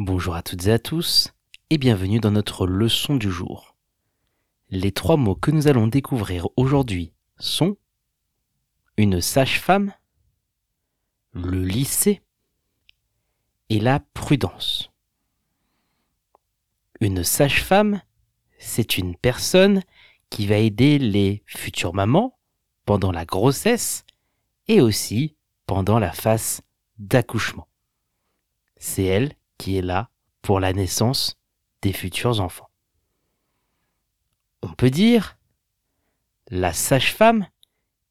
[0.00, 1.34] Bonjour à toutes et à tous
[1.70, 3.74] et bienvenue dans notre leçon du jour.
[4.70, 7.76] Les trois mots que nous allons découvrir aujourd'hui sont
[8.96, 9.92] une sage-femme,
[11.32, 12.22] le lycée
[13.70, 14.92] et la prudence.
[17.00, 18.00] Une sage-femme,
[18.56, 19.82] c'est une personne
[20.30, 22.38] qui va aider les futures mamans
[22.84, 24.04] pendant la grossesse
[24.68, 25.34] et aussi
[25.66, 26.60] pendant la phase
[26.98, 27.66] d'accouchement.
[28.76, 30.10] C'est elle qui est là
[30.42, 31.36] pour la naissance
[31.82, 32.70] des futurs enfants.
[34.62, 35.36] On peut dire,
[36.48, 37.46] la sage-femme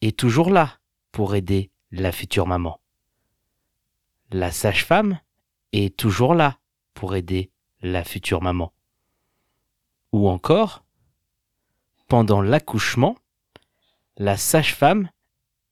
[0.00, 0.78] est toujours là
[1.12, 2.80] pour aider la future maman.
[4.30, 5.18] La sage-femme
[5.72, 6.58] est toujours là
[6.94, 7.50] pour aider
[7.82, 8.72] la future maman.
[10.12, 10.84] Ou encore,
[12.08, 13.16] pendant l'accouchement,
[14.16, 15.10] la sage-femme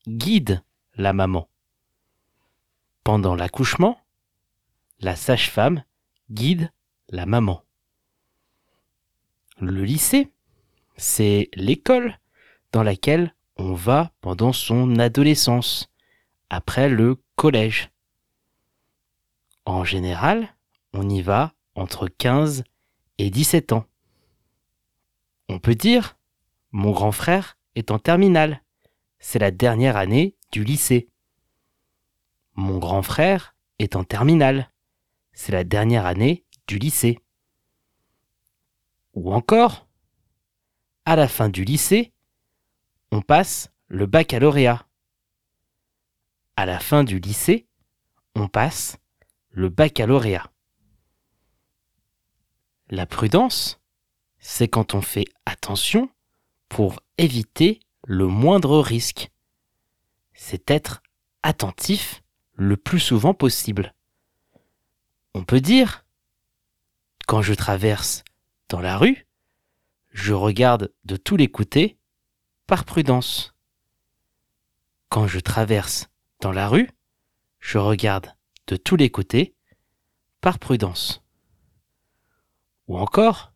[0.06, 0.62] guide
[0.94, 1.48] la maman.
[3.04, 4.00] Pendant l'accouchement,
[5.00, 5.84] la sage-femme
[6.30, 6.72] guide
[7.08, 7.62] la maman.
[9.60, 10.30] Le lycée,
[10.96, 12.18] c'est l'école
[12.72, 15.90] dans laquelle on va pendant son adolescence,
[16.50, 17.90] après le collège.
[19.64, 20.54] En général,
[20.92, 22.64] on y va entre 15
[23.18, 23.84] et 17 ans.
[25.48, 26.16] On peut dire,
[26.72, 28.62] mon grand frère est en terminale.
[29.18, 31.08] C'est la dernière année du lycée.
[32.54, 34.70] Mon grand frère est en terminale.
[35.40, 37.20] C'est la dernière année du lycée.
[39.14, 39.86] Ou encore,
[41.04, 42.12] à la fin du lycée,
[43.12, 44.84] on passe le baccalauréat.
[46.56, 47.68] À la fin du lycée,
[48.34, 48.98] on passe
[49.50, 50.50] le baccalauréat.
[52.90, 53.80] La prudence,
[54.40, 56.10] c'est quand on fait attention
[56.68, 59.30] pour éviter le moindre risque.
[60.34, 61.00] C'est être
[61.44, 63.94] attentif le plus souvent possible.
[65.38, 66.04] On peut dire,
[67.28, 68.24] quand je traverse
[68.68, 69.28] dans la rue,
[70.10, 71.96] je regarde de tous les côtés
[72.66, 73.54] par prudence.
[75.08, 76.08] Quand je traverse
[76.40, 76.90] dans la rue,
[77.60, 78.34] je regarde
[78.66, 79.54] de tous les côtés
[80.40, 81.22] par prudence.
[82.88, 83.52] Ou encore,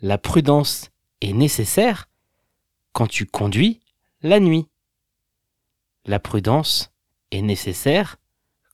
[0.00, 0.90] la prudence
[1.20, 2.08] est nécessaire
[2.92, 3.78] quand tu conduis
[4.20, 4.66] la nuit.
[6.06, 6.90] La prudence
[7.30, 8.16] est nécessaire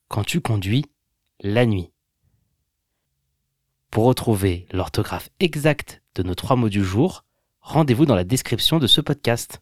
[0.09, 0.87] quand tu conduis
[1.41, 1.93] la nuit.
[3.99, 7.25] Pour retrouver l'orthographe exacte de nos trois mots du jour,
[7.61, 9.61] rendez-vous dans la description de ce podcast.